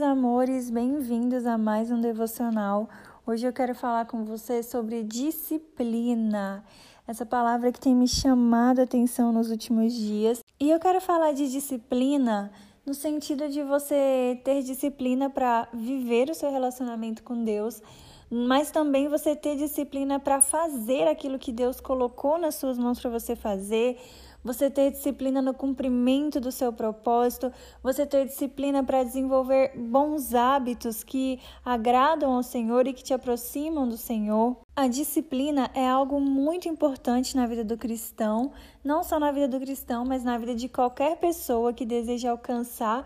[0.00, 2.88] meus amores, bem-vindos a mais um devocional.
[3.26, 6.64] Hoje eu quero falar com você sobre disciplina.
[7.06, 10.42] Essa palavra que tem me chamado a atenção nos últimos dias.
[10.58, 12.50] E eu quero falar de disciplina
[12.86, 17.82] no sentido de você ter disciplina para viver o seu relacionamento com Deus,
[18.30, 23.10] mas também você ter disciplina para fazer aquilo que Deus colocou nas suas mãos para
[23.10, 23.98] você fazer
[24.42, 27.52] você ter disciplina no cumprimento do seu propósito,
[27.82, 33.88] você ter disciplina para desenvolver bons hábitos que agradam ao Senhor e que te aproximam
[33.88, 34.56] do Senhor.
[34.74, 39.60] A disciplina é algo muito importante na vida do cristão, não só na vida do
[39.60, 43.04] cristão, mas na vida de qualquer pessoa que deseja alcançar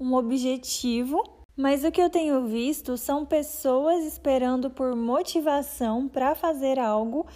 [0.00, 1.22] um objetivo
[1.56, 7.26] mas o que eu tenho visto são pessoas esperando por motivação para fazer algo,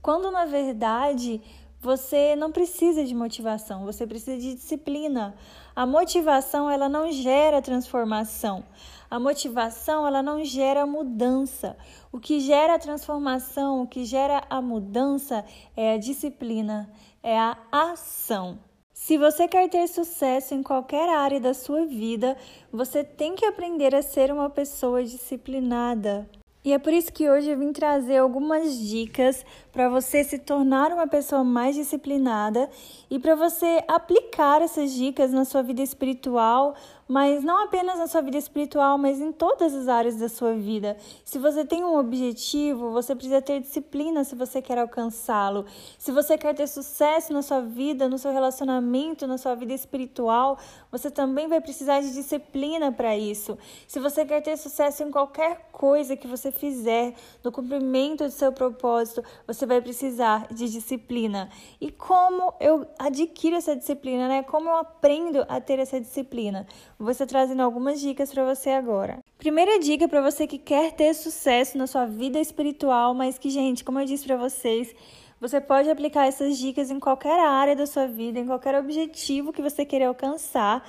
[0.00, 1.42] quando na verdade
[1.86, 5.36] você não precisa de motivação, você precisa de disciplina.
[5.74, 8.64] A motivação ela não gera transformação.
[9.08, 11.76] A motivação ela não gera mudança.
[12.10, 15.44] O que gera a transformação, o que gera a mudança
[15.76, 16.90] é a disciplina,
[17.22, 18.58] é a ação.
[18.92, 22.36] Se você quer ter sucesso em qualquer área da sua vida,
[22.72, 26.28] você tem que aprender a ser uma pessoa disciplinada.
[26.66, 30.90] E é por isso que hoje eu vim trazer algumas dicas para você se tornar
[30.90, 32.68] uma pessoa mais disciplinada
[33.08, 36.74] e para você aplicar essas dicas na sua vida espiritual,
[37.06, 40.96] mas não apenas na sua vida espiritual, mas em todas as áreas da sua vida.
[41.24, 45.66] Se você tem um objetivo, você precisa ter disciplina se você quer alcançá-lo.
[45.96, 50.58] Se você quer ter sucesso na sua vida, no seu relacionamento, na sua vida espiritual,
[50.90, 53.56] você também vai precisar de disciplina para isso.
[53.86, 58.52] Se você quer ter sucesso em qualquer coisa que você fizer, no cumprimento do seu
[58.52, 61.48] propósito, você vai precisar de disciplina.
[61.80, 64.42] E como eu adquiro essa disciplina, né?
[64.42, 66.66] Como eu aprendo a ter essa disciplina?
[66.98, 69.18] Vou estar trazendo algumas dicas para você agora.
[69.38, 73.84] Primeira dica para você que quer ter sucesso na sua vida espiritual, mas que, gente,
[73.84, 74.94] como eu disse para vocês,
[75.40, 79.60] você pode aplicar essas dicas em qualquer área da sua vida, em qualquer objetivo que
[79.60, 80.82] você queira alcançar.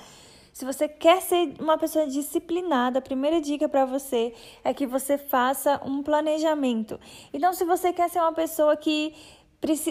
[0.52, 5.16] Se você quer ser uma pessoa disciplinada, a primeira dica para você é que você
[5.16, 6.98] faça um planejamento.
[7.32, 9.14] Então, se você quer ser uma pessoa que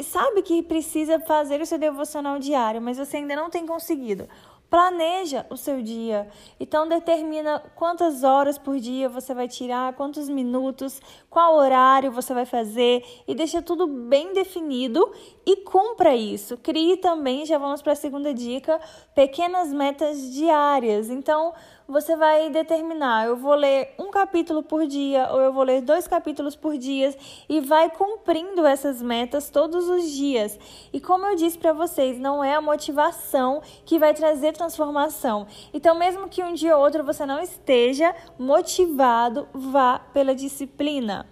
[0.03, 4.27] sabe que precisa fazer o seu devocional diário, mas você ainda não tem conseguido,
[4.69, 6.27] Planeja o seu dia.
[6.59, 12.45] Então determina quantas horas por dia você vai tirar, quantos minutos, qual horário você vai
[12.45, 15.09] fazer e deixa tudo bem definido
[15.47, 16.57] e cumpra isso.
[16.57, 18.81] Crie também, já vamos para a segunda dica,
[19.15, 21.09] pequenas metas diárias.
[21.09, 21.53] Então
[21.87, 26.05] você vai determinar, eu vou ler um capítulo por dia ou eu vou ler dois
[26.05, 27.15] capítulos por dia
[27.47, 30.59] e vai cumprindo essas metas todos os dias.
[30.91, 35.47] E como eu disse para vocês, não é a motivação que vai trazer transformação.
[35.73, 41.25] Então, mesmo que um dia ou outro você não esteja motivado, vá pela disciplina.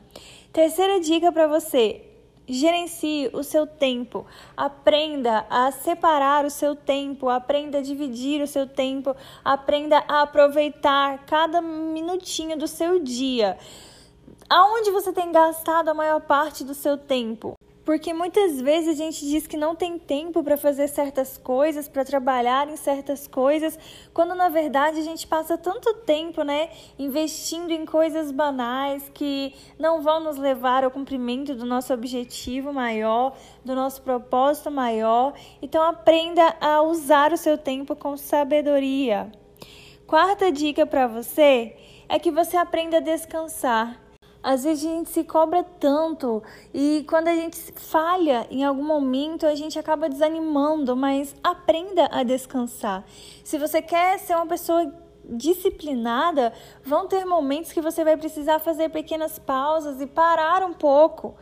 [0.54, 2.05] Terceira dica para você:
[2.48, 4.26] Gerencie o seu tempo.
[4.56, 11.26] Aprenda a separar o seu tempo, aprenda a dividir o seu tempo, aprenda a aproveitar
[11.26, 13.58] cada minutinho do seu dia.
[14.48, 17.56] Aonde você tem gastado a maior parte do seu tempo?
[17.86, 22.04] Porque muitas vezes a gente diz que não tem tempo para fazer certas coisas, para
[22.04, 23.78] trabalhar em certas coisas,
[24.12, 30.02] quando na verdade a gente passa tanto tempo, né, investindo em coisas banais que não
[30.02, 35.34] vão nos levar ao cumprimento do nosso objetivo maior, do nosso propósito maior.
[35.62, 39.32] Então aprenda a usar o seu tempo com sabedoria.
[40.08, 41.76] Quarta dica para você
[42.10, 44.05] é que você aprenda a descansar.
[44.46, 49.44] Às vezes a gente se cobra tanto e quando a gente falha em algum momento,
[49.48, 53.04] a gente acaba desanimando, mas aprenda a descansar.
[53.44, 54.94] Se você quer ser uma pessoa
[55.28, 56.54] disciplinada,
[56.84, 61.34] vão ter momentos que você vai precisar fazer pequenas pausas e parar um pouco.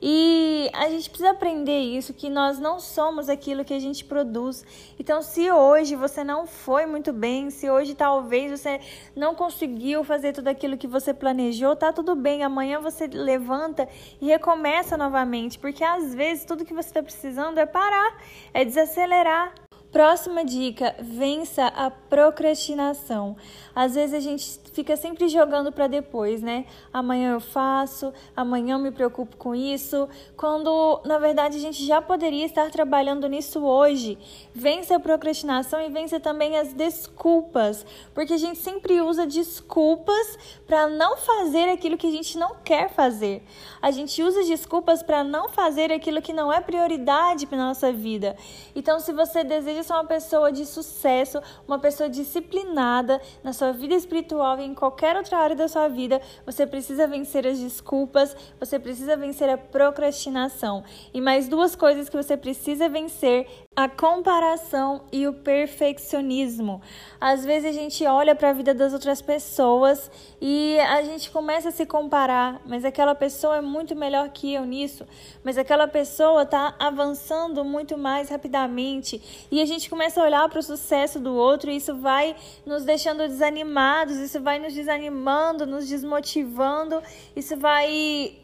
[0.00, 4.64] E a gente precisa aprender isso, que nós não somos aquilo que a gente produz.
[4.98, 8.80] Então, se hoje você não foi muito bem, se hoje talvez você
[9.14, 12.42] não conseguiu fazer tudo aquilo que você planejou, tá tudo bem.
[12.42, 13.88] Amanhã você levanta
[14.20, 18.18] e recomeça novamente, porque às vezes tudo que você está precisando é parar,
[18.52, 19.65] é desacelerar.
[19.96, 23.34] Próxima dica: vença a procrastinação.
[23.74, 26.66] Às vezes a gente fica sempre jogando para depois, né?
[26.92, 30.06] Amanhã eu faço, amanhã eu me preocupo com isso,
[30.36, 34.18] quando na verdade a gente já poderia estar trabalhando nisso hoje.
[34.54, 40.86] Vença a procrastinação e vença também as desculpas, porque a gente sempre usa desculpas para
[40.88, 43.42] não fazer aquilo que a gente não quer fazer.
[43.80, 48.36] A gente usa desculpas para não fazer aquilo que não é prioridade para nossa vida.
[48.74, 53.94] Então, se você deseja ser uma pessoa de sucesso, uma pessoa disciplinada na sua vida
[53.94, 58.78] espiritual e em qualquer outra área da sua vida, você precisa vencer as desculpas, você
[58.78, 60.84] precisa vencer a procrastinação.
[61.14, 63.46] E mais duas coisas que você precisa vencer
[63.76, 66.80] a comparação e o perfeccionismo.
[67.20, 70.10] Às vezes a gente olha para a vida das outras pessoas
[70.40, 74.64] e a gente começa a se comparar, mas aquela pessoa é muito melhor que eu
[74.64, 75.06] nisso,
[75.44, 80.58] mas aquela pessoa está avançando muito mais rapidamente e a gente começa a olhar para
[80.58, 82.34] o sucesso do outro e isso vai
[82.64, 87.02] nos deixando desanimados, isso vai nos desanimando, nos desmotivando,
[87.36, 88.34] isso vai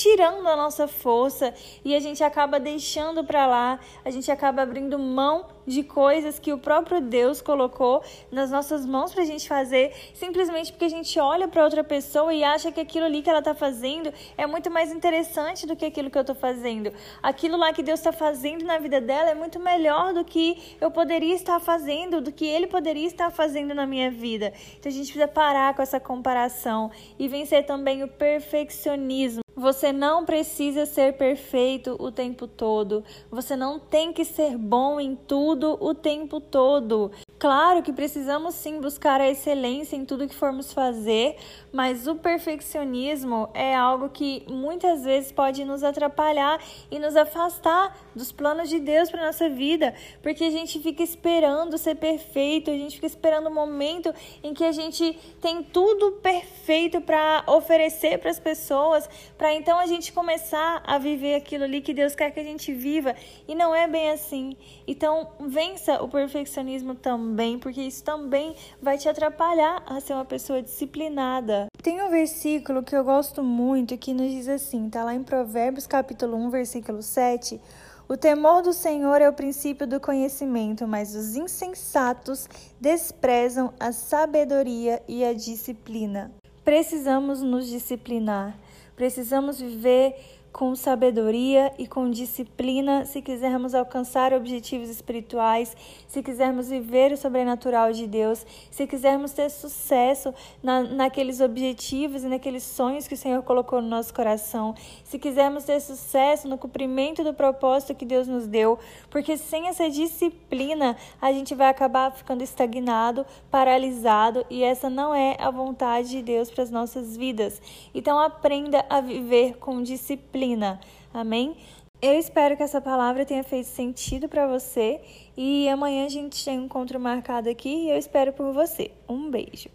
[0.00, 1.52] tirando a nossa força
[1.84, 6.52] e a gente acaba deixando para lá, a gente acaba abrindo mão de coisas que
[6.52, 11.18] o próprio Deus colocou nas nossas mãos para a gente fazer, simplesmente porque a gente
[11.18, 14.70] olha para outra pessoa e acha que aquilo ali que ela está fazendo é muito
[14.70, 16.92] mais interessante do que aquilo que eu estou fazendo.
[17.20, 20.92] Aquilo lá que Deus está fazendo na vida dela é muito melhor do que eu
[20.92, 24.52] poderia estar fazendo, do que Ele poderia estar fazendo na minha vida.
[24.78, 29.47] Então a gente precisa parar com essa comparação e vencer também o perfeccionismo.
[29.58, 33.02] Você não precisa ser perfeito o tempo todo.
[33.28, 37.10] Você não tem que ser bom em tudo o tempo todo.
[37.38, 41.36] Claro que precisamos sim buscar a excelência em tudo que formos fazer,
[41.72, 48.32] mas o perfeccionismo é algo que muitas vezes pode nos atrapalhar e nos afastar dos
[48.32, 52.96] planos de Deus para nossa vida, porque a gente fica esperando ser perfeito, a gente
[52.96, 54.12] fica esperando o um momento
[54.42, 59.86] em que a gente tem tudo perfeito para oferecer para as pessoas, para então a
[59.86, 63.14] gente começar a viver aquilo ali que Deus quer que a gente viva,
[63.46, 64.56] e não é bem assim.
[64.88, 70.24] Então, vença o perfeccionismo também também, porque isso também vai te atrapalhar a ser uma
[70.24, 71.66] pessoa disciplinada.
[71.82, 75.86] Tem um versículo que eu gosto muito que nos diz assim, tá lá em Provérbios
[75.86, 77.60] capítulo 1, versículo 7.
[78.08, 82.48] O temor do Senhor é o princípio do conhecimento, mas os insensatos
[82.80, 86.32] desprezam a sabedoria e a disciplina.
[86.64, 88.58] Precisamos nos disciplinar,
[88.96, 97.12] precisamos viver com sabedoria e com disciplina se quisermos alcançar objetivos espirituais, se quisermos viver
[97.12, 103.14] o sobrenatural de Deus, se quisermos ter sucesso na, naqueles objetivos e naqueles sonhos que
[103.14, 104.74] o Senhor colocou no nosso coração,
[105.04, 108.78] se quisermos ter sucesso no cumprimento do propósito que Deus nos deu,
[109.10, 115.36] porque sem essa disciplina a gente vai acabar ficando estagnado, paralisado e essa não é
[115.38, 117.60] a vontade de Deus para as nossas vidas.
[117.94, 120.80] Então aprenda a viver com disciplina disciplina.
[121.12, 121.56] Amém?
[122.00, 125.00] Eu espero que essa palavra tenha feito sentido para você
[125.36, 128.92] e amanhã a gente tem um encontro marcado aqui e eu espero por você.
[129.08, 129.68] Um beijo.